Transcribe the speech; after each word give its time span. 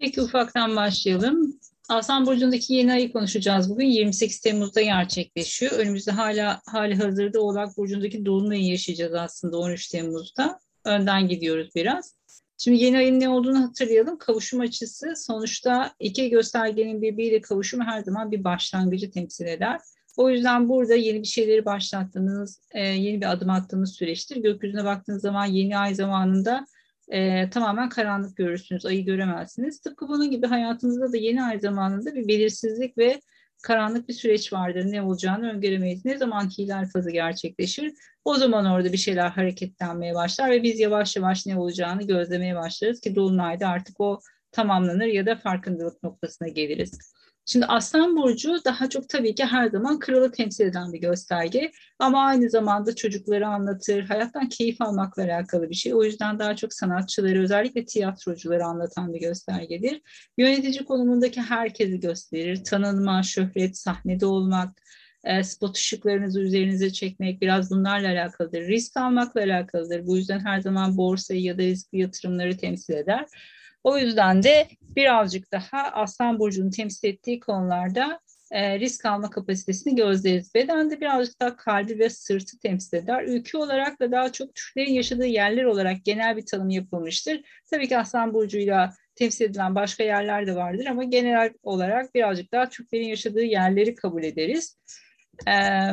Peki 0.00 0.20
ufaktan 0.22 0.76
başlayalım. 0.76 1.60
Aslan 1.88 2.26
Burcu'ndaki 2.26 2.74
yeni 2.74 2.92
ayı 2.92 3.12
konuşacağız 3.12 3.70
bugün. 3.70 3.86
28 3.86 4.40
Temmuz'da 4.40 4.82
gerçekleşiyor. 4.82 5.72
Önümüzde 5.72 6.10
hala 6.10 6.60
hali 6.66 6.94
hazırda 6.94 7.40
Oğlak 7.40 7.76
Burcu'ndaki 7.76 8.26
Dolunay'ı 8.26 8.70
yaşayacağız 8.70 9.14
aslında 9.14 9.58
13 9.58 9.88
Temmuz'da. 9.88 10.60
Önden 10.84 11.28
gidiyoruz 11.28 11.70
biraz. 11.74 12.14
Şimdi 12.58 12.84
yeni 12.84 12.98
ayın 12.98 13.20
ne 13.20 13.28
olduğunu 13.28 13.62
hatırlayalım. 13.62 14.18
Kavuşum 14.18 14.60
açısı 14.60 15.12
sonuçta 15.16 15.94
iki 16.00 16.30
göstergenin 16.30 17.02
birbiriyle 17.02 17.40
kavuşumu 17.40 17.84
her 17.84 18.00
zaman 18.02 18.30
bir 18.30 18.44
başlangıcı 18.44 19.10
temsil 19.10 19.46
eder. 19.46 19.80
O 20.16 20.30
yüzden 20.30 20.68
burada 20.68 20.94
yeni 20.94 21.22
bir 21.22 21.28
şeyleri 21.28 21.64
başlattığınız, 21.64 22.60
e, 22.74 22.80
yeni 22.80 23.20
bir 23.20 23.32
adım 23.32 23.50
attığınız 23.50 23.92
süreçtir. 23.92 24.36
Gökyüzüne 24.36 24.84
baktığınız 24.84 25.22
zaman 25.22 25.46
yeni 25.46 25.78
ay 25.78 25.94
zamanında 25.94 26.66
e, 27.10 27.50
tamamen 27.50 27.88
karanlık 27.88 28.36
görürsünüz, 28.36 28.86
ayı 28.86 29.04
göremezsiniz. 29.04 29.80
Tıpkı 29.80 30.08
bunun 30.08 30.30
gibi 30.30 30.46
hayatınızda 30.46 31.12
da 31.12 31.16
yeni 31.16 31.42
ay 31.42 31.60
zamanında 31.60 32.14
bir 32.14 32.28
belirsizlik 32.28 32.98
ve 32.98 33.20
karanlık 33.62 34.08
bir 34.08 34.14
süreç 34.14 34.52
vardır. 34.52 34.84
Ne 34.92 35.02
olacağını 35.02 35.52
öngöremeyiz. 35.52 36.04
Ne 36.04 36.18
zaman 36.18 36.48
hilal 36.58 36.88
fazı 36.88 37.10
gerçekleşir? 37.10 37.92
O 38.24 38.34
zaman 38.34 38.66
orada 38.66 38.92
bir 38.92 38.98
şeyler 38.98 39.30
hareketlenmeye 39.30 40.14
başlar 40.14 40.50
ve 40.50 40.62
biz 40.62 40.80
yavaş 40.80 41.16
yavaş 41.16 41.46
ne 41.46 41.58
olacağını 41.58 42.06
gözlemeye 42.06 42.56
başlarız 42.56 43.00
ki 43.00 43.14
Dolunay'da 43.14 43.68
artık 43.68 44.00
o 44.00 44.20
tamamlanır 44.52 45.06
ya 45.06 45.26
da 45.26 45.36
farkındalık 45.36 46.02
noktasına 46.02 46.48
geliriz. 46.48 47.14
Şimdi 47.46 47.66
Aslan 47.66 48.16
Burcu 48.16 48.64
daha 48.64 48.88
çok 48.88 49.08
tabii 49.08 49.34
ki 49.34 49.44
her 49.44 49.66
zaman 49.68 49.98
kralı 49.98 50.32
temsil 50.32 50.64
eden 50.64 50.92
bir 50.92 51.00
gösterge. 51.00 51.70
Ama 51.98 52.24
aynı 52.24 52.50
zamanda 52.50 52.94
çocukları 52.94 53.46
anlatır, 53.46 54.02
hayattan 54.02 54.48
keyif 54.48 54.82
almakla 54.82 55.22
alakalı 55.22 55.70
bir 55.70 55.74
şey. 55.74 55.94
O 55.94 56.04
yüzden 56.04 56.38
daha 56.38 56.56
çok 56.56 56.74
sanatçıları, 56.74 57.42
özellikle 57.42 57.84
tiyatrocuları 57.84 58.64
anlatan 58.64 59.14
bir 59.14 59.20
göstergedir. 59.20 60.02
Yönetici 60.38 60.84
konumundaki 60.84 61.40
herkesi 61.40 62.00
gösterir. 62.00 62.64
Tanınma, 62.64 63.22
şöhret, 63.22 63.76
sahnede 63.76 64.26
olmak, 64.26 64.82
e, 65.24 65.44
spot 65.44 65.76
ışıklarınızı 65.76 66.40
üzerinize 66.40 66.92
çekmek 66.92 67.40
biraz 67.40 67.70
bunlarla 67.70 68.08
alakalıdır. 68.08 68.68
Risk 68.68 68.96
almakla 68.96 69.40
alakalıdır. 69.40 70.06
Bu 70.06 70.16
yüzden 70.16 70.40
her 70.40 70.60
zaman 70.60 70.96
borsayı 70.96 71.42
ya 71.42 71.58
da 71.58 71.62
riskli 71.62 71.98
yatırımları 71.98 72.56
temsil 72.56 72.94
eder. 72.94 73.26
O 73.84 73.98
yüzden 73.98 74.42
de 74.42 74.68
birazcık 74.96 75.52
daha 75.52 75.82
Aslan 75.82 76.38
Burcu'nun 76.38 76.70
temsil 76.70 77.08
ettiği 77.08 77.40
konularda 77.40 78.20
e, 78.50 78.80
risk 78.80 79.06
alma 79.06 79.30
kapasitesini 79.30 79.96
gözleriz. 79.96 80.54
Bedende 80.54 81.00
birazcık 81.00 81.40
daha 81.40 81.56
kalbi 81.56 81.98
ve 81.98 82.10
sırtı 82.10 82.58
temsil 82.58 82.96
eder. 82.96 83.22
Ülke 83.22 83.58
olarak 83.58 84.00
da 84.00 84.12
daha 84.12 84.32
çok 84.32 84.54
Türklerin 84.54 84.92
yaşadığı 84.92 85.26
yerler 85.26 85.64
olarak 85.64 86.04
genel 86.04 86.36
bir 86.36 86.46
tanım 86.46 86.70
yapılmıştır. 86.70 87.40
Tabii 87.70 87.88
ki 87.88 87.98
Aslan 87.98 88.34
Burcu'yla 88.34 88.94
temsil 89.14 89.44
edilen 89.44 89.74
başka 89.74 90.04
yerler 90.04 90.46
de 90.46 90.56
vardır 90.56 90.86
ama 90.86 91.04
genel 91.04 91.52
olarak 91.62 92.14
birazcık 92.14 92.52
daha 92.52 92.68
Türklerin 92.68 93.08
yaşadığı 93.08 93.44
yerleri 93.44 93.94
kabul 93.94 94.22
ederiz. 94.22 94.78
Ee, 95.48 95.92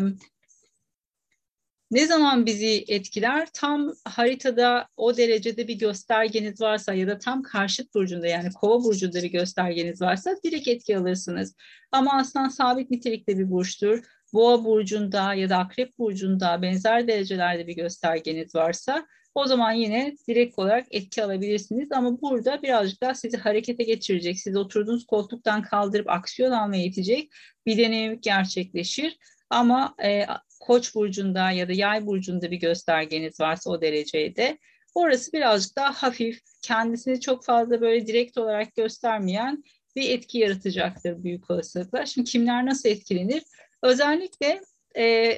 ne 1.92 2.08
zaman 2.08 2.46
bizi 2.46 2.86
etkiler? 2.88 3.48
Tam 3.54 3.94
haritada 4.06 4.88
o 4.98 5.18
derecede 5.18 5.68
bir 5.68 5.80
göstergeniz 5.80 6.62
varsa 6.62 6.94
ya 6.94 7.08
da 7.08 7.18
tam 7.18 7.44
karşıt 7.44 7.94
burcunda 7.94 8.28
yani 8.28 8.50
kova 8.52 8.84
burcunda 8.84 9.24
bir 9.24 9.32
göstergeniz 9.32 10.02
varsa 10.02 10.36
direkt 10.44 10.68
etki 10.68 10.98
alırsınız. 10.98 11.56
Ama 11.92 12.18
aslan 12.18 12.50
sabit 12.50 12.92
nitelikte 12.92 13.38
bir 13.38 13.52
burçtur. 13.52 14.04
Boğa 14.34 14.66
burcunda 14.66 15.34
ya 15.34 15.50
da 15.50 15.58
akrep 15.58 15.98
burcunda 15.98 16.62
benzer 16.62 17.08
derecelerde 17.08 17.68
bir 17.68 17.76
göstergeniz 17.76 18.56
varsa 18.56 19.08
o 19.36 19.46
zaman 19.46 19.72
yine 19.72 20.16
direkt 20.28 20.60
olarak 20.60 20.88
etki 20.92 21.24
alabilirsiniz. 21.24 21.92
Ama 21.92 22.22
burada 22.22 22.62
birazcık 22.62 23.02
daha 23.02 23.16
sizi 23.16 23.38
harekete 23.38 23.84
geçirecek, 23.84 24.40
sizi 24.40 24.58
oturduğunuz 24.58 25.06
koltuktan 25.06 25.62
kaldırıp 25.62 26.10
aksiyon 26.10 26.52
almaya 26.52 26.84
itecek 26.84 27.30
bir 27.66 27.78
deneyim 27.78 28.22
gerçekleşir. 28.22 29.18
Ama 29.50 29.96
e, 30.04 30.26
Koç 30.68 30.96
burcunda 30.96 31.52
ya 31.52 31.68
da 31.68 31.74
Yay 31.74 32.06
burcunda 32.06 32.52
bir 32.52 32.58
göstergeniz 32.58 33.40
varsa 33.40 33.70
o 33.70 33.82
derecede 33.82 34.58
orası 34.96 35.34
birazcık 35.34 35.76
daha 35.76 35.94
hafif, 36.04 36.42
kendisini 36.62 37.22
çok 37.22 37.46
fazla 37.46 37.82
böyle 37.82 38.08
direkt 38.08 38.38
olarak 38.38 38.76
göstermeyen 38.76 39.64
bir 39.96 40.10
etki 40.10 40.38
yaratacaktır 40.38 41.24
büyük 41.24 41.52
olasılıkla. 41.52 42.06
Şimdi 42.06 42.30
kimler 42.30 42.66
nasıl 42.66 42.90
etkilenir? 42.90 43.44
Özellikle 43.84 44.62
e, 44.98 45.34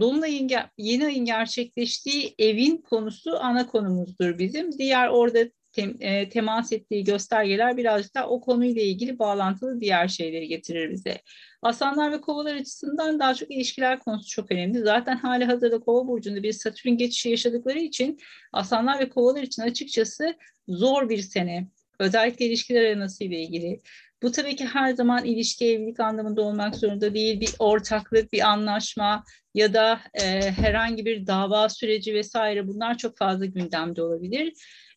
Dolunay'ın 0.00 0.50
yeni 0.78 1.06
ayın 1.06 1.24
gerçekleştiği 1.24 2.34
evin 2.38 2.76
konusu 2.76 3.38
ana 3.38 3.66
konumuzdur 3.66 4.38
bizim. 4.38 4.78
Diğer 4.78 5.08
orada 5.08 5.38
tem, 5.72 5.96
e, 6.00 6.28
temas 6.28 6.72
ettiği 6.72 7.04
göstergeler 7.04 7.76
birazcık 7.76 8.14
daha 8.14 8.28
o 8.28 8.40
konuyla 8.40 8.82
ilgili 8.82 9.18
bağlantılı 9.18 9.80
diğer 9.80 10.08
şeyleri 10.08 10.48
getirir 10.48 10.90
bize. 10.90 11.22
Aslanlar 11.62 12.12
ve 12.12 12.20
kovalar 12.20 12.54
açısından 12.54 13.18
daha 13.18 13.34
çok 13.34 13.50
ilişkiler 13.50 13.98
konusu 13.98 14.28
çok 14.28 14.52
önemli. 14.52 14.80
Zaten 14.80 15.16
hali 15.16 15.44
hazırda 15.44 15.80
kova 15.80 16.08
burcunda 16.08 16.42
bir 16.42 16.52
satürn 16.52 16.92
geçişi 16.92 17.30
yaşadıkları 17.30 17.78
için 17.78 18.18
aslanlar 18.52 19.00
ve 19.00 19.08
kovalar 19.08 19.42
için 19.42 19.62
açıkçası 19.62 20.34
zor 20.68 21.08
bir 21.08 21.22
sene. 21.22 21.68
Özellikle 21.98 22.46
ilişkiler 22.46 22.84
aranası 22.84 23.24
ile 23.24 23.42
ilgili. 23.42 23.80
Bu 24.22 24.32
tabii 24.32 24.56
ki 24.56 24.66
her 24.66 24.92
zaman 24.94 25.24
ilişki 25.24 25.66
evlilik 25.66 26.00
anlamında 26.00 26.42
olmak 26.42 26.76
zorunda 26.76 27.14
değil. 27.14 27.40
Bir 27.40 27.50
ortaklık, 27.58 28.32
bir 28.32 28.48
anlaşma 28.48 29.24
ya 29.54 29.74
da 29.74 30.00
e, 30.14 30.50
herhangi 30.50 31.04
bir 31.04 31.26
dava 31.26 31.68
süreci 31.68 32.14
vesaire 32.14 32.68
bunlar 32.68 32.98
çok 32.98 33.16
fazla 33.18 33.44
gündemde 33.46 34.02
olabilir. 34.02 34.52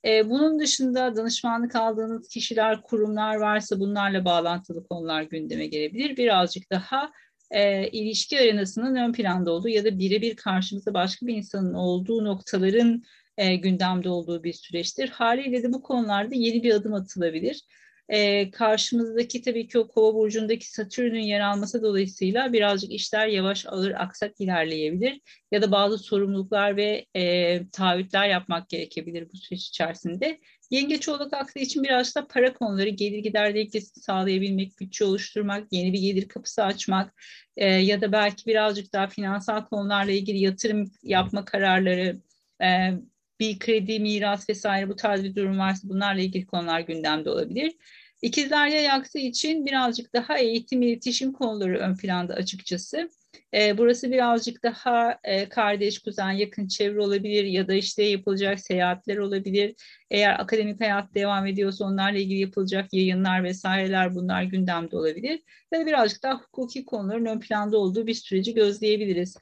E, 0.06 0.29
bunun 0.29 0.59
dışında 0.59 1.16
danışmanlık 1.16 1.75
aldığınız 1.75 2.28
kişiler, 2.28 2.81
kurumlar 2.81 3.35
varsa 3.35 3.79
bunlarla 3.79 4.25
bağlantılı 4.25 4.88
konular 4.88 5.22
gündeme 5.22 5.67
gelebilir. 5.67 6.17
Birazcık 6.17 6.72
daha 6.72 7.12
e, 7.51 7.88
ilişki 7.88 8.39
arenasının 8.39 8.95
ön 8.95 9.13
planda 9.13 9.51
olduğu 9.51 9.69
ya 9.69 9.85
da 9.85 10.00
birebir 10.00 10.35
karşımızda 10.35 10.94
başka 10.94 11.28
bir 11.28 11.35
insanın 11.35 11.73
olduğu 11.73 12.25
noktaların 12.25 13.03
e, 13.38 13.56
gündemde 13.56 14.09
olduğu 14.09 14.44
bir 14.44 14.53
süreçtir. 14.53 15.09
Haliyle 15.09 15.63
de 15.63 15.73
bu 15.73 15.81
konularda 15.81 16.35
yeni 16.35 16.63
bir 16.63 16.73
adım 16.73 16.94
atılabilir 16.94 17.66
e, 18.09 18.51
karşımızdaki 18.51 19.41
tabii 19.41 19.67
ki 19.67 19.79
o 19.79 19.88
kova 19.88 20.13
burcundaki 20.13 20.72
satürnün 20.72 21.22
yer 21.22 21.39
alması 21.39 21.84
dolayısıyla 21.84 22.53
birazcık 22.53 22.91
işler 22.91 23.28
yavaş 23.28 23.66
ağır 23.66 23.91
aksak 23.91 24.41
ilerleyebilir 24.41 25.22
ya 25.51 25.62
da 25.62 25.72
bazı 25.72 25.97
sorumluluklar 25.97 26.78
ve 26.78 27.06
e, 27.16 27.69
taahhütler 27.69 28.29
yapmak 28.29 28.69
gerekebilir 28.69 29.29
bu 29.34 29.38
süreç 29.38 29.67
içerisinde. 29.67 30.39
Yengeç 30.72 31.09
oğlak 31.09 31.34
aksı 31.34 31.59
için 31.59 31.84
biraz 31.84 32.16
da 32.16 32.28
para 32.28 32.53
konuları, 32.53 32.89
gelir 32.89 33.19
gider 33.19 33.56
dengesini 33.56 34.03
sağlayabilmek, 34.03 34.79
bütçe 34.79 35.06
oluşturmak, 35.06 35.68
yeni 35.72 35.94
bir 35.94 36.00
gelir 36.00 36.28
kapısı 36.28 36.63
açmak 36.63 37.13
e, 37.57 37.66
ya 37.66 38.01
da 38.01 38.12
belki 38.12 38.45
birazcık 38.45 38.94
daha 38.94 39.07
finansal 39.07 39.66
konularla 39.66 40.12
ilgili 40.12 40.39
yatırım 40.39 40.91
yapma 41.03 41.45
kararları, 41.45 42.22
e, 42.63 42.91
bir 43.41 43.59
kredi, 43.59 44.00
miras 44.00 44.50
vesaire 44.50 44.90
bu 44.90 44.96
tarz 44.96 45.24
bir 45.24 45.35
durum 45.35 45.59
varsa 45.59 45.90
bunlarla 45.90 46.22
ilgili 46.22 46.46
konular 46.46 46.79
gündemde 46.79 47.29
olabilir. 47.29 47.74
İkizler 48.22 48.68
yay 48.68 49.02
için 49.16 49.66
birazcık 49.66 50.13
daha 50.13 50.38
eğitim, 50.38 50.81
iletişim 50.81 51.34
konuları 51.34 51.80
ön 51.80 51.96
planda 51.96 52.34
açıkçası. 52.34 53.09
E, 53.53 53.78
burası 53.78 54.12
birazcık 54.12 54.63
daha 54.63 55.19
e, 55.24 55.50
kardeş, 55.50 56.00
kuzen, 56.00 56.31
yakın 56.31 56.68
çevre 56.68 57.01
olabilir 57.01 57.44
ya 57.44 57.68
da 57.68 57.74
işte 57.74 58.03
yapılacak 58.03 58.59
seyahatler 58.59 59.18
olabilir. 59.18 59.75
Eğer 60.12 60.40
akademik 60.40 60.81
hayat 60.81 61.16
devam 61.16 61.47
ediyorsa 61.47 61.85
onlarla 61.85 62.19
ilgili 62.19 62.40
yapılacak 62.40 62.94
yayınlar 62.94 63.44
vesaireler 63.44 64.16
bunlar 64.16 64.44
gündemde 64.44 64.97
olabilir. 64.97 65.41
Ve 65.74 65.85
birazcık 65.85 66.24
daha 66.24 66.34
hukuki 66.40 66.85
konuların 66.85 67.25
ön 67.25 67.40
planda 67.40 67.78
olduğu 67.78 68.07
bir 68.07 68.13
süreci 68.13 68.53
gözleyebiliriz. 68.53 69.38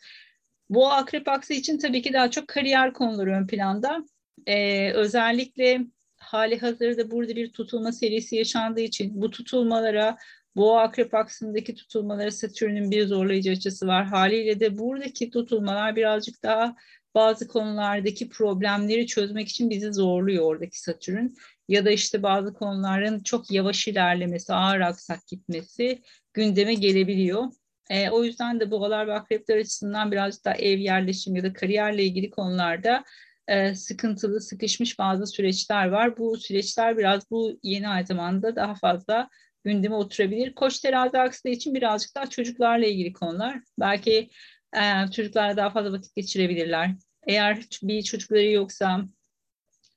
Bu 0.70 0.92
akrep 0.92 1.28
aksı 1.28 1.54
için 1.54 1.78
tabii 1.78 2.02
ki 2.02 2.14
daha 2.14 2.32
çok 2.32 2.48
kariyer 2.48 2.94
konuları 2.94 3.32
ön 3.32 3.48
planda. 3.48 4.06
Ee, 4.48 4.92
özellikle 4.94 5.82
hali 6.18 6.60
hazırda 6.60 7.12
burada 7.12 7.36
bir 7.36 7.52
tutulma 7.52 7.92
serisi 7.92 8.36
yaşandığı 8.36 8.82
için 8.82 9.22
bu 9.22 9.30
tutulmalara 9.32 10.18
Boğa 10.56 10.82
Akrep 10.82 11.14
aksındaki 11.14 11.76
tutulmalara 11.76 12.32
Satürn'ün 12.32 12.92
bir 12.92 13.08
zorlayıcı 13.08 13.52
açısı 13.52 13.88
var. 13.88 14.06
Haliyle 14.06 14.60
de 14.60 14.78
buradaki 14.78 15.30
tutulmalar 15.30 15.96
birazcık 15.96 16.44
daha 16.44 16.76
bazı 17.16 17.48
konulardaki 17.48 18.30
problemleri 18.30 19.08
çözmek 19.08 19.50
için 19.50 19.70
bizi 19.70 19.94
zorluyor 19.94 20.46
oradaki 20.46 20.82
Satürn. 20.82 21.28
Ya 21.68 21.86
da 21.86 21.92
işte 21.92 22.24
bazı 22.24 22.54
konuların 22.54 23.20
çok 23.20 23.52
yavaş 23.52 23.88
ilerlemesi, 23.88 24.54
ağır 24.54 24.80
aksak 24.80 25.28
gitmesi 25.28 26.02
gündeme 26.34 26.74
gelebiliyor. 26.74 27.44
E, 27.90 28.10
o 28.10 28.24
yüzden 28.24 28.60
de 28.60 28.72
boğalar 28.72 29.08
ve 29.08 29.14
akrepler 29.14 29.58
açısından 29.58 30.12
birazcık 30.12 30.46
daha 30.46 30.56
ev 30.56 30.78
yerleşim 30.78 31.36
ya 31.36 31.44
da 31.44 31.54
kariyerle 31.54 32.04
ilgili 32.04 32.30
konularda 32.30 33.04
e, 33.48 33.76
sıkıntılı, 33.76 34.42
sıkışmış 34.42 35.00
bazı 35.00 35.28
süreçler 35.28 35.88
var. 35.88 36.18
Bu 36.18 36.38
süreçler 36.38 36.98
biraz 36.98 37.32
bu 37.32 37.60
yeni 37.64 37.88
ay 37.88 38.06
zamanında 38.06 38.56
daha 38.56 38.76
fazla 38.76 39.30
gündeme 39.64 39.96
oturabilir. 39.96 40.56
Koç 40.56 40.80
terazi 40.80 41.18
aksine 41.18 41.52
için 41.52 41.76
birazcık 41.76 42.16
daha 42.16 42.28
çocuklarla 42.30 42.86
ilgili 42.86 43.14
konular. 43.14 43.62
Belki 43.80 44.30
e, 44.76 45.12
çocuklarla 45.12 45.58
daha 45.58 45.70
fazla 45.70 45.92
vakit 45.92 46.16
geçirebilirler. 46.16 46.92
Eğer 47.28 47.60
bir 47.84 48.04
çocukları 48.04 48.46
yoksa 48.46 49.06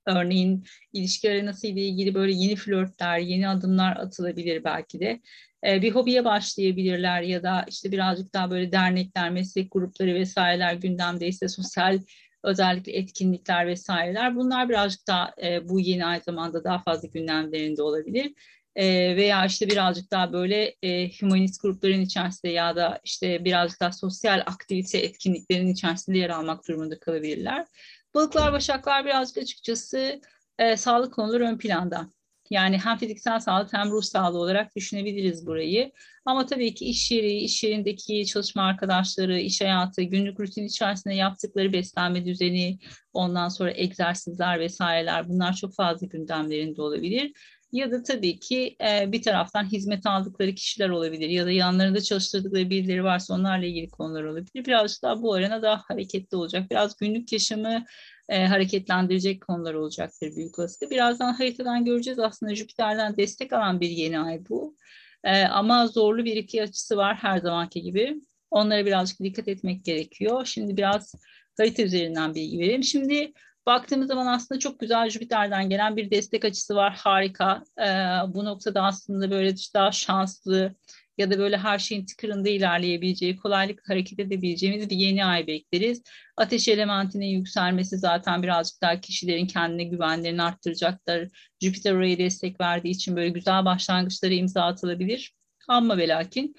Örneğin 0.06 0.64
ilişki 0.92 1.30
arenası 1.30 1.66
ile 1.66 1.80
ilgili 1.80 2.14
böyle 2.14 2.32
yeni 2.32 2.56
flörtler, 2.56 3.18
yeni 3.18 3.48
adımlar 3.48 3.96
atılabilir 3.96 4.64
belki 4.64 5.00
de. 5.00 5.20
E, 5.66 5.82
bir 5.82 5.90
hobiye 5.90 6.24
başlayabilirler 6.24 7.22
ya 7.22 7.42
da 7.42 7.64
işte 7.68 7.92
birazcık 7.92 8.34
daha 8.34 8.50
böyle 8.50 8.72
dernekler, 8.72 9.30
meslek 9.30 9.72
grupları 9.72 10.14
vesaireler 10.14 10.74
gündemdeyse 10.74 11.48
sosyal 11.48 12.00
özellikle 12.44 12.92
etkinlikler 12.92 13.66
vesaireler 13.66 14.36
bunlar 14.36 14.68
birazcık 14.68 15.06
daha 15.06 15.34
e, 15.42 15.68
bu 15.68 15.80
yeni 15.80 16.06
ay 16.06 16.20
zamanda 16.20 16.64
daha 16.64 16.78
fazla 16.78 17.08
gündemlerinde 17.08 17.82
olabilir. 17.82 18.32
E, 18.76 19.16
veya 19.16 19.46
işte 19.46 19.68
birazcık 19.68 20.10
daha 20.10 20.32
böyle 20.32 20.74
humanist 21.20 21.62
grupların 21.62 22.00
içerisinde 22.00 22.52
ya 22.52 22.76
da 22.76 23.00
işte 23.04 23.44
birazcık 23.44 23.80
daha 23.80 23.92
sosyal 23.92 24.40
aktivite 24.46 24.98
etkinliklerin 24.98 25.68
içerisinde 25.68 26.18
yer 26.18 26.30
almak 26.30 26.68
durumunda 26.68 26.98
kalabilirler. 26.98 27.66
Balıklar, 28.14 28.52
başaklar 28.52 29.04
birazcık 29.04 29.38
açıkçası 29.38 30.20
e, 30.58 30.76
sağlık 30.76 31.14
konuları 31.14 31.44
ön 31.44 31.58
planda. 31.58 32.08
Yani 32.52 32.78
hem 32.78 32.96
fiziksel 32.98 33.40
sağlık 33.40 33.72
hem 33.72 33.90
ruh 33.90 34.02
sağlığı 34.02 34.38
olarak 34.38 34.76
düşünebiliriz 34.76 35.46
burayı. 35.46 35.92
Ama 36.24 36.46
tabii 36.46 36.74
ki 36.74 36.84
iş 36.84 37.10
yeri, 37.10 37.32
iş 37.32 37.64
yerindeki 37.64 38.26
çalışma 38.26 38.62
arkadaşları, 38.62 39.38
iş 39.38 39.60
hayatı, 39.60 40.02
günlük 40.02 40.40
rutin 40.40 40.64
içerisinde 40.64 41.14
yaptıkları 41.14 41.72
beslenme 41.72 42.24
düzeni, 42.24 42.78
ondan 43.12 43.48
sonra 43.48 43.72
egzersizler 43.74 44.60
vesaireler 44.60 45.28
bunlar 45.28 45.52
çok 45.52 45.74
fazla 45.74 46.06
gündemlerinde 46.06 46.82
olabilir. 46.82 47.32
Ya 47.72 47.92
da 47.92 48.02
tabii 48.02 48.38
ki 48.38 48.76
e, 48.80 49.12
bir 49.12 49.22
taraftan 49.22 49.64
hizmet 49.72 50.06
aldıkları 50.06 50.54
kişiler 50.54 50.88
olabilir 50.88 51.28
ya 51.28 51.46
da 51.46 51.50
yanlarında 51.50 52.00
çalıştırdıkları 52.00 52.70
birileri 52.70 53.04
varsa 53.04 53.34
onlarla 53.34 53.66
ilgili 53.66 53.90
konular 53.90 54.24
olabilir. 54.24 54.64
Birazcık 54.66 55.02
daha 55.02 55.22
bu 55.22 55.34
arena 55.34 55.62
daha 55.62 55.82
hareketli 55.88 56.36
olacak. 56.36 56.70
Biraz 56.70 56.96
günlük 56.96 57.32
yaşamı 57.32 57.84
e, 58.28 58.46
hareketlendirecek 58.46 59.40
konular 59.46 59.74
olacaktır 59.74 60.36
büyük 60.36 60.58
olasılıkla. 60.58 60.90
Birazdan 60.90 61.32
haritadan 61.32 61.84
göreceğiz 61.84 62.18
aslında 62.18 62.54
Jüpiter'den 62.54 63.16
destek 63.16 63.52
alan 63.52 63.80
bir 63.80 63.90
yeni 63.90 64.20
ay 64.20 64.40
bu. 64.48 64.76
E, 65.24 65.44
ama 65.44 65.86
zorlu 65.86 66.24
bir 66.24 66.36
iki 66.36 66.62
açısı 66.62 66.96
var 66.96 67.16
her 67.16 67.38
zamanki 67.38 67.82
gibi. 67.82 68.20
Onlara 68.50 68.86
birazcık 68.86 69.20
dikkat 69.20 69.48
etmek 69.48 69.84
gerekiyor. 69.84 70.44
Şimdi 70.46 70.76
biraz 70.76 71.14
harita 71.56 71.82
üzerinden 71.82 72.34
bilgi 72.34 72.58
verelim. 72.58 72.84
Şimdi 72.84 73.32
baktığımız 73.66 74.08
zaman 74.08 74.26
aslında 74.26 74.58
çok 74.58 74.80
güzel 74.80 75.10
Jüpiter'den 75.10 75.68
gelen 75.68 75.96
bir 75.96 76.10
destek 76.10 76.44
açısı 76.44 76.74
var. 76.74 76.94
Harika. 76.96 77.62
E, 77.78 77.86
bu 78.34 78.44
noktada 78.44 78.82
aslında 78.82 79.30
böyle 79.30 79.54
daha 79.74 79.92
şanslı, 79.92 80.74
ya 81.18 81.30
da 81.30 81.38
böyle 81.38 81.56
her 81.56 81.78
şeyin 81.78 82.06
tıkırında 82.06 82.48
ilerleyebileceği, 82.48 83.36
kolaylıkla 83.36 83.94
hareket 83.94 84.20
edebileceğimiz 84.20 84.90
bir 84.90 84.96
yeni 84.96 85.24
ay 85.24 85.46
bekleriz. 85.46 86.02
Ateş 86.36 86.68
elementinin 86.68 87.26
yükselmesi 87.26 87.98
zaten 87.98 88.42
birazcık 88.42 88.82
daha 88.82 89.00
kişilerin 89.00 89.46
kendine 89.46 89.84
güvenlerini 89.84 90.42
arttıracaktır. 90.42 91.28
Jüpiter 91.60 91.92
oraya 91.92 92.18
destek 92.18 92.60
verdiği 92.60 92.90
için 92.90 93.16
böyle 93.16 93.28
güzel 93.28 93.64
başlangıçlara 93.64 94.32
imza 94.32 94.62
atılabilir. 94.62 95.34
Ama 95.68 95.98
ve 95.98 96.08
lakin 96.08 96.54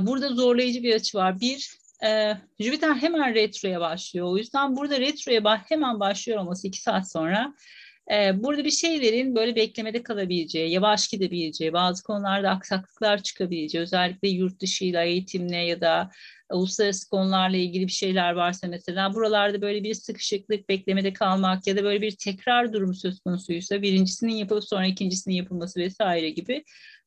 burada 0.00 0.28
zorlayıcı 0.28 0.82
bir 0.82 0.94
açı 0.94 1.18
var. 1.18 1.40
Bir, 1.40 1.77
e, 2.04 2.34
Jüpiter 2.60 2.94
hemen 2.94 3.34
retroya 3.34 3.80
başlıyor. 3.80 4.26
O 4.26 4.36
yüzden 4.36 4.76
burada 4.76 5.00
retroya 5.00 5.58
hemen 5.68 6.00
başlıyor 6.00 6.38
olması 6.38 6.68
iki 6.68 6.82
saat 6.82 7.10
sonra 7.10 7.54
ee, 8.12 8.42
burada 8.42 8.64
bir 8.64 8.70
şeylerin 8.70 9.34
böyle 9.36 9.56
beklemede 9.56 10.02
kalabileceği, 10.02 10.72
yavaş 10.72 11.08
gidebileceği, 11.08 11.72
bazı 11.72 12.02
konularda 12.02 12.50
aksaklıklar 12.50 13.22
çıkabileceği, 13.22 13.82
özellikle 13.82 14.28
yurt 14.28 14.60
dışıyla, 14.60 15.04
eğitimle 15.04 15.56
ya 15.56 15.80
da 15.80 16.10
uluslararası 16.52 17.08
konularla 17.10 17.56
ilgili 17.56 17.86
bir 17.86 17.92
şeyler 17.92 18.32
varsa 18.32 18.68
mesela 18.68 19.14
buralarda 19.14 19.62
böyle 19.62 19.84
bir 19.84 19.94
sıkışıklık, 19.94 20.68
beklemede 20.68 21.12
kalmak 21.12 21.66
ya 21.66 21.76
da 21.76 21.84
böyle 21.84 22.02
bir 22.02 22.16
tekrar 22.16 22.72
durum 22.72 22.94
söz 22.94 23.20
konusuysa 23.20 23.82
birincisinin 23.82 24.34
yapılıp 24.34 24.64
sonra 24.64 24.86
ikincisinin 24.86 25.34
yapılması 25.34 25.80
vesaire 25.80 26.30
gibi 26.30 26.64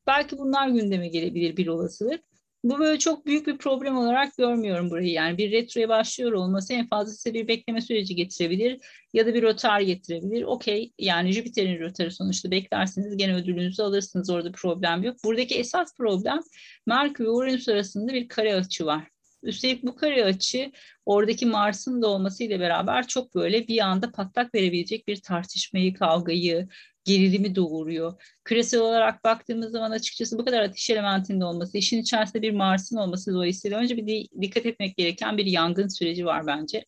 belki 0.07 0.37
bunlar 0.37 0.67
gündeme 0.67 1.07
gelebilir 1.07 1.57
bir 1.57 1.67
olasılık. 1.67 2.21
Bu 2.63 2.79
böyle 2.79 2.99
çok 2.99 3.25
büyük 3.25 3.47
bir 3.47 3.57
problem 3.57 3.97
olarak 3.97 4.37
görmüyorum 4.37 4.89
burayı. 4.89 5.11
Yani 5.11 5.37
bir 5.37 5.51
retroya 5.51 5.89
başlıyor 5.89 6.31
olması 6.31 6.73
en 6.73 6.87
fazla 6.87 7.13
size 7.13 7.33
bir 7.33 7.47
bekleme 7.47 7.81
süreci 7.81 8.15
getirebilir 8.15 8.79
ya 9.13 9.25
da 9.25 9.33
bir 9.33 9.43
rotar 9.43 9.81
getirebilir. 9.81 10.43
Okey 10.43 10.93
yani 10.99 11.31
Jüpiter'in 11.31 11.79
rotarı 11.79 12.11
sonuçta 12.11 12.51
beklersiniz 12.51 13.17
gene 13.17 13.35
ödülünüzü 13.35 13.83
alırsınız 13.83 14.29
orada 14.29 14.51
problem 14.51 15.03
yok. 15.03 15.17
Buradaki 15.23 15.55
esas 15.55 15.97
problem 15.97 16.39
Merkür 16.87 17.25
ve 17.25 17.29
Uranüs 17.29 17.69
arasında 17.69 18.13
bir 18.13 18.27
kare 18.27 18.55
açı 18.55 18.85
var. 18.85 19.03
Üstelik 19.43 19.83
bu 19.83 19.95
kare 19.95 20.25
açı 20.25 20.71
oradaki 21.05 21.45
Mars'ın 21.45 22.01
da 22.01 22.07
olmasıyla 22.07 22.59
beraber 22.59 23.07
çok 23.07 23.35
böyle 23.35 23.67
bir 23.67 23.79
anda 23.79 24.11
patlak 24.11 24.55
verebilecek 24.55 25.07
bir 25.07 25.21
tartışmayı, 25.21 25.93
kavgayı, 25.93 26.67
gerilimi 27.03 27.55
doğuruyor. 27.55 28.21
Küresel 28.45 28.79
olarak 28.81 29.23
baktığımız 29.23 29.71
zaman 29.71 29.91
açıkçası 29.91 30.37
bu 30.37 30.45
kadar 30.45 30.61
ateş 30.61 30.89
elementinde 30.89 31.45
olması, 31.45 31.77
işin 31.77 32.01
içerisinde 32.01 32.41
bir 32.41 32.51
Mars'ın 32.51 32.97
olması 32.97 33.33
dolayısıyla 33.33 33.79
önce 33.79 33.97
bir 33.97 34.27
dikkat 34.41 34.65
etmek 34.65 34.97
gereken 34.97 35.37
bir 35.37 35.45
yangın 35.45 35.87
süreci 35.87 36.25
var 36.25 36.47
bence. 36.47 36.85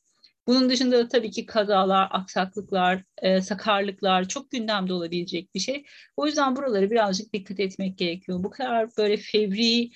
Bunun 0.48 0.70
dışında 0.70 0.98
da 0.98 1.08
tabii 1.08 1.32
ki 1.32 1.46
kazalar, 1.46 2.08
aksaklıklar, 2.12 3.04
e, 3.22 3.42
sakarlıklar 3.42 4.28
çok 4.28 4.52
gündemde 4.52 4.94
olabilecek 4.94 5.56
bir 5.56 5.60
şey. 5.60 5.86
O 6.18 6.28
yüzden 6.28 6.56
buraları 6.56 6.92
birazcık 6.92 7.34
dikkat 7.34 7.60
etmek 7.60 7.98
gerekiyor. 7.98 8.44
Bu 8.44 8.50
kadar 8.50 8.90
böyle 8.98 9.18
fevri 9.18 9.92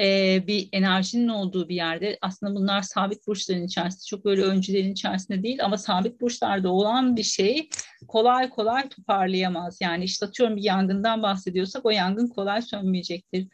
e, 0.00 0.38
bir 0.46 0.68
enerjinin 0.72 1.28
olduğu 1.28 1.68
bir 1.68 1.74
yerde 1.74 2.18
aslında 2.22 2.54
bunlar 2.54 2.82
sabit 2.82 3.26
burçların 3.26 3.66
içerisinde 3.66 4.04
çok 4.08 4.24
böyle 4.24 4.42
öncülerin 4.42 4.92
içerisinde 4.92 5.42
değil 5.42 5.64
ama 5.64 5.78
sabit 5.78 6.20
burçlarda 6.20 6.68
olan 6.72 7.16
bir 7.16 7.22
şey 7.22 7.68
kolay 8.08 8.50
kolay 8.50 8.88
toparlayamaz. 8.88 9.78
Yani 9.80 10.04
işte 10.04 10.26
atıyorum 10.26 10.56
bir 10.56 10.62
yangından 10.62 11.22
bahsediyorsak 11.22 11.86
o 11.86 11.90
yangın 11.90 12.28
kolay 12.28 12.62
sönmeyecektir. 12.62 13.48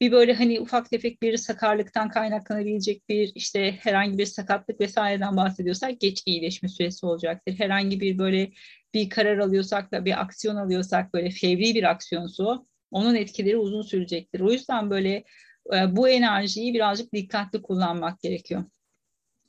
Bir 0.00 0.12
böyle 0.12 0.34
hani 0.34 0.60
ufak 0.60 0.90
tefek 0.90 1.22
bir 1.22 1.36
sakarlıktan 1.36 2.08
kaynaklanabilecek 2.08 3.08
bir 3.08 3.32
işte 3.34 3.72
herhangi 3.72 4.18
bir 4.18 4.26
sakatlık 4.26 4.80
vesaireden 4.80 5.36
bahsediyorsak 5.36 6.00
geç 6.00 6.22
iyileşme 6.26 6.68
süresi 6.68 7.06
olacaktır. 7.06 7.54
Herhangi 7.58 8.00
bir 8.00 8.18
böyle 8.18 8.52
bir 8.94 9.10
karar 9.10 9.38
alıyorsak 9.38 9.92
da 9.92 10.04
bir 10.04 10.20
aksiyon 10.20 10.56
alıyorsak 10.56 11.14
böyle 11.14 11.30
fevri 11.30 11.74
bir 11.74 11.90
aksiyonsu 11.90 12.66
onun 12.90 13.14
etkileri 13.14 13.56
uzun 13.56 13.82
sürecektir. 13.82 14.40
O 14.40 14.52
yüzden 14.52 14.90
böyle 14.90 15.24
ee, 15.72 15.96
bu 15.96 16.08
enerjiyi 16.08 16.74
birazcık 16.74 17.12
dikkatli 17.12 17.62
kullanmak 17.62 18.20
gerekiyor. 18.20 18.64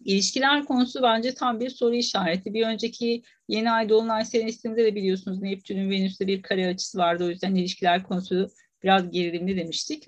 İlişkiler 0.05 0.65
konusu 0.65 1.01
bence 1.03 1.33
tam 1.33 1.59
bir 1.59 1.69
soru 1.69 1.95
işareti. 1.95 2.53
Bir 2.53 2.67
önceki 2.67 3.23
yeni 3.47 3.71
ay 3.71 3.89
dolunay 3.89 4.25
senesinde 4.25 4.85
de 4.85 4.95
biliyorsunuz 4.95 5.41
Neptün'ün 5.41 5.89
Venüs'te 5.89 6.27
bir 6.27 6.41
kare 6.41 6.67
açısı 6.67 6.97
vardı. 6.97 7.25
O 7.25 7.29
yüzden 7.29 7.55
ilişkiler 7.55 8.03
konusu 8.03 8.49
biraz 8.83 9.11
gerilimli 9.11 9.57
demiştik. 9.57 10.07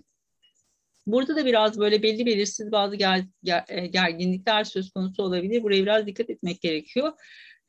Burada 1.08 1.36
da 1.36 1.46
biraz 1.46 1.80
böyle 1.80 2.04
belli 2.04 2.26
belirsiz 2.26 2.72
bazı 2.72 2.96
ger, 2.96 3.24
ger, 3.44 3.66
e, 3.68 3.88
gerginlikler 3.88 4.64
söz 4.64 4.92
konusu 4.92 5.24
olabilir. 5.24 5.64
Buraya 5.64 5.84
biraz 5.84 6.08
dikkat 6.08 6.30
etmek 6.30 6.62
gerekiyor. 6.62 7.14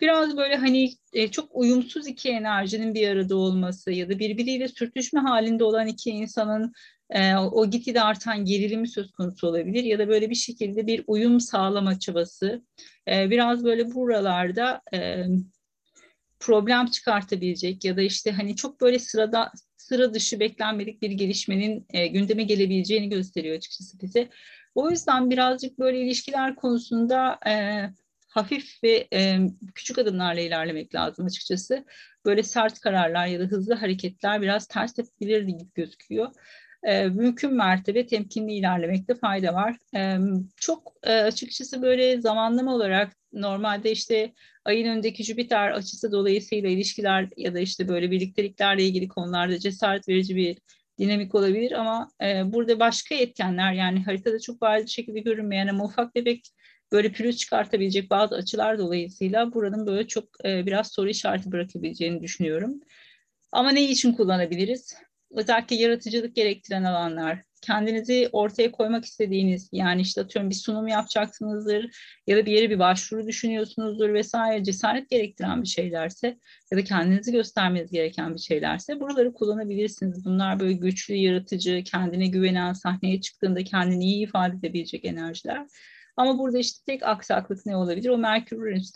Biraz 0.01 0.37
böyle 0.37 0.57
hani 0.57 0.91
e, 1.13 1.31
çok 1.31 1.49
uyumsuz 1.53 2.07
iki 2.07 2.29
enerjinin 2.29 2.95
bir 2.95 3.09
arada 3.09 3.37
olması 3.37 3.93
ya 3.93 4.09
da 4.09 4.19
birbiriyle 4.19 4.69
sürtüşme 4.69 5.21
halinde 5.21 5.65
olan 5.65 5.87
iki 5.87 6.11
insanın 6.11 6.73
e, 7.11 7.37
o 7.37 7.71
gitgide 7.71 8.03
artan 8.03 8.45
gerilimi 8.45 8.89
söz 8.89 9.13
konusu 9.13 9.47
olabilir 9.49 9.85
ya 9.85 9.99
da 9.99 10.09
böyle 10.09 10.31
bir 10.31 10.35
şekilde 10.35 10.87
bir 10.87 11.05
uyum 11.07 11.41
sağlama 11.41 11.99
çabası 11.99 12.63
e, 13.09 13.31
biraz 13.31 13.65
böyle 13.65 13.95
buralarda 13.95 14.83
e, 14.95 15.25
problem 16.41 16.87
çıkartabilecek 16.87 17.85
ya 17.85 17.97
da 17.97 18.03
işte 18.03 18.33
hani 18.33 18.57
çok 18.57 18.81
böyle 18.81 18.99
sırada 18.99 19.53
sıra 19.77 20.15
dışı 20.15 20.41
beklenmedik 20.41 21.03
bir 21.03 21.11
gelişmenin 21.11 21.87
e, 21.93 22.07
gündeme 22.07 22.43
gelebileceğini 22.43 23.09
gösteriyor 23.09 23.57
açıkçası 23.57 24.01
bize. 24.01 24.29
O 24.75 24.91
yüzden 24.91 25.31
birazcık 25.31 25.79
böyle 25.79 26.01
ilişkiler 26.01 26.57
konusunda 26.57 27.39
e, 27.47 27.83
hafif 28.29 28.85
ve 28.85 29.09
e, 29.13 29.39
küçük 29.75 29.99
adımlarla 29.99 30.41
ilerlemek 30.41 30.95
lazım 30.95 31.27
açıkçası. 31.27 31.85
Böyle 32.25 32.43
sert 32.43 32.81
kararlar 32.81 33.27
ya 33.27 33.41
da 33.41 33.45
hızlı 33.45 33.75
hareketler 33.75 34.43
biraz 34.43 34.67
ters 34.67 34.93
tepebilir 34.93 35.43
gibi 35.43 35.65
gözüküyor 35.75 36.31
e, 36.83 37.09
mümkün 37.09 37.55
mertebe 37.55 38.07
temkinli 38.07 38.53
ilerlemekte 38.53 39.15
fayda 39.15 39.55
var. 39.55 39.77
E, 39.97 40.19
çok 40.57 40.93
e, 41.03 41.13
açıkçası 41.13 41.83
böyle 41.83 42.21
zamanlama 42.21 42.75
olarak 42.75 43.13
normalde 43.33 43.93
işte 43.93 44.33
ayın 44.65 44.87
önündeki 44.89 45.25
Jüpiter 45.25 45.71
açısı 45.71 46.13
dolayısıyla 46.13 46.69
ilişkiler 46.71 47.29
ya 47.37 47.55
da 47.55 47.61
işte 47.61 47.89
böyle 47.89 48.11
birlikteliklerle 48.11 48.85
ilgili 48.85 49.09
konularda 49.09 49.59
cesaret 49.59 50.09
verici 50.09 50.37
bir 50.37 50.59
dinamik 50.99 51.35
olabilir 51.35 51.73
ama 51.73 52.11
e, 52.23 52.53
burada 52.53 52.81
başka 52.81 53.15
etkenler 53.15 53.73
yani 53.73 54.05
haritada 54.05 54.41
çok 54.41 54.61
bariz 54.61 54.91
şekilde 54.91 55.21
görünmeyen 55.21 55.69
ama 55.69 55.85
ufak 55.85 56.15
tefek 56.15 56.43
böyle 56.93 57.13
pürüz 57.13 57.37
çıkartabilecek 57.37 58.11
bazı 58.11 58.35
açılar 58.35 58.79
dolayısıyla 58.79 59.55
buranın 59.55 59.87
böyle 59.87 60.07
çok 60.09 60.25
e, 60.45 60.67
biraz 60.67 60.93
soru 60.93 61.09
işareti 61.09 61.53
bırakabileceğini 61.53 62.23
düşünüyorum. 62.23 62.81
Ama 63.53 63.71
ne 63.71 63.83
için 63.91 64.13
kullanabiliriz? 64.13 65.08
Özellikle 65.31 65.77
yaratıcılık 65.77 66.37
gerektiren 66.37 66.85
alanlar, 66.85 67.43
kendinizi 67.63 68.29
ortaya 68.33 68.73
koymak 68.73 69.05
istediğiniz 69.05 69.69
yani 69.73 70.01
işte 70.01 70.21
atıyorum 70.21 70.51
bir 70.51 70.55
sunum 70.55 70.89
yapacaksınızdır 70.89 71.91
ya 72.27 72.37
da 72.37 72.47
bir 72.47 72.53
yere 72.53 72.71
bir 72.71 72.79
başvuru 72.79 73.27
düşünüyorsunuzdur 73.27 74.15
vesaire 74.15 74.65
cesaret 74.65 75.11
gerektiren 75.11 75.63
bir 75.63 75.69
şeylerse 75.69 76.39
ya 76.73 76.79
da 76.79 76.85
kendinizi 76.85 77.33
göstermeniz 77.33 77.91
gereken 77.91 78.35
bir 78.35 78.41
şeylerse 78.41 79.01
buraları 79.01 79.33
kullanabilirsiniz. 79.33 80.25
Bunlar 80.25 80.61
böyle 80.61 80.73
güçlü, 80.73 81.15
yaratıcı, 81.15 81.83
kendine 81.85 82.27
güvenen, 82.27 82.73
sahneye 82.73 83.21
çıktığında 83.21 83.65
kendini 83.65 84.05
iyi 84.05 84.25
ifade 84.25 84.57
edebilecek 84.57 85.05
enerjiler. 85.05 85.67
Ama 86.17 86.39
burada 86.39 86.59
işte 86.59 86.79
tek 86.87 87.03
aksaklık 87.03 87.67
ne 87.67 87.77
olabilir? 87.77 88.09
O 88.09 88.19
Merkür 88.19 88.57
Uranüs 88.57 88.93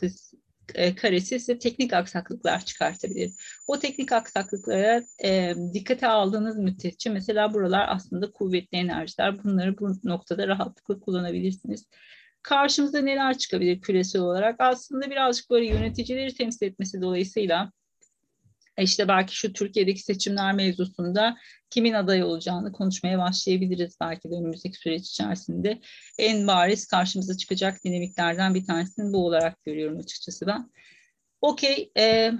e, 0.74 0.94
karesi 0.94 1.40
size 1.40 1.58
teknik 1.58 1.92
aksaklıklar 1.92 2.64
çıkartabilir. 2.64 3.32
O 3.68 3.78
teknik 3.78 4.12
aksaklıklara 4.12 5.02
e, 5.24 5.54
dikkate 5.74 6.06
aldığınız 6.06 6.58
müddetçe 6.58 7.10
mesela 7.10 7.54
buralar 7.54 7.86
aslında 7.88 8.32
kuvvetli 8.32 8.78
enerjiler. 8.78 9.44
Bunları 9.44 9.78
bu 9.78 9.92
noktada 10.04 10.48
rahatlıkla 10.48 11.00
kullanabilirsiniz. 11.00 11.86
Karşımıza 12.42 12.98
neler 12.98 13.38
çıkabilir 13.38 13.80
küresel 13.80 14.22
olarak? 14.22 14.56
Aslında 14.58 15.10
birazcık 15.10 15.50
böyle 15.50 15.66
yöneticileri 15.66 16.34
temsil 16.34 16.66
etmesi 16.66 17.02
dolayısıyla 17.02 17.72
işte 18.78 19.08
belki 19.08 19.36
şu 19.36 19.52
Türkiye'deki 19.52 20.02
seçimler 20.02 20.54
mevzusunda 20.54 21.36
kimin 21.70 21.92
aday 21.92 22.22
olacağını 22.22 22.72
konuşmaya 22.72 23.18
başlayabiliriz 23.18 23.96
belki 24.00 24.30
de 24.30 24.34
önümüzdeki 24.34 24.78
süreç 24.78 25.08
içerisinde. 25.08 25.80
En 26.18 26.46
bariz 26.46 26.86
karşımıza 26.86 27.36
çıkacak 27.36 27.84
dinamiklerden 27.84 28.54
bir 28.54 28.66
tanesini 28.66 29.12
bu 29.12 29.26
olarak 29.26 29.64
görüyorum 29.64 29.98
açıkçası 29.98 30.46
ben. 30.46 30.70
Okey, 31.40 31.92
e, 31.98 32.32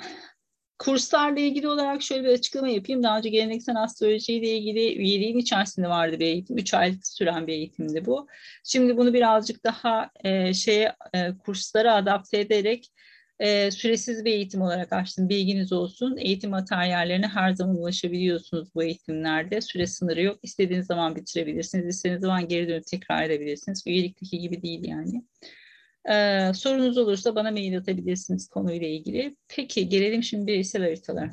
kurslarla 0.79 1.41
ilgili 1.41 1.69
olarak 1.69 2.03
şöyle 2.03 2.25
bir 2.25 2.29
açıklama 2.29 2.69
yapayım. 2.69 3.03
Daha 3.03 3.19
önce 3.19 3.29
geleneksel 3.29 3.83
astroloji 3.83 4.33
ile 4.33 4.57
ilgili 4.57 4.97
üyeliğin 4.97 5.39
içerisinde 5.39 5.89
vardı 5.89 6.19
bir 6.19 6.27
eğitim. 6.27 6.59
Üç 6.59 6.75
aylık 6.75 7.07
süren 7.07 7.47
bir 7.47 7.53
eğitimdi 7.53 8.07
bu. 8.07 8.27
Şimdi 8.65 8.97
bunu 8.97 9.15
birazcık 9.15 9.65
daha 9.65 10.11
e, 10.25 10.55
şeye 10.55 10.97
e, 11.15 11.39
kurslara 11.39 11.95
adapte 11.95 12.39
ederek 12.39 12.93
e, 13.39 13.71
süresiz 13.71 14.25
bir 14.25 14.33
eğitim 14.33 14.62
olarak 14.62 14.93
açtım. 14.93 15.29
Bilginiz 15.29 15.73
olsun. 15.73 16.17
Eğitim 16.17 16.51
materyallerine 16.51 17.27
her 17.27 17.53
zaman 17.53 17.77
ulaşabiliyorsunuz 17.77 18.75
bu 18.75 18.83
eğitimlerde. 18.83 19.61
Süre 19.61 19.87
sınırı 19.87 20.23
yok. 20.23 20.39
İstediğiniz 20.43 20.87
zaman 20.87 21.17
bitirebilirsiniz. 21.17 21.87
İstediğiniz 21.97 22.23
zaman 22.23 22.49
geri 22.49 22.69
dönüp 22.69 22.87
tekrar 22.87 23.23
edebilirsiniz. 23.23 23.85
Üyelikteki 23.87 24.39
gibi 24.39 24.62
değil 24.62 24.89
yani. 24.89 25.25
Ee, 26.11 26.55
sorunuz 26.55 26.99
olursa 26.99 27.35
bana 27.35 27.51
mail 27.51 27.79
atabilirsiniz 27.79 28.49
konuyla 28.49 28.87
ilgili. 28.89 29.37
Peki 29.49 29.89
gelelim 29.89 30.23
şimdi 30.23 30.47
bireysel 30.47 30.83
haritalara. 30.83 31.31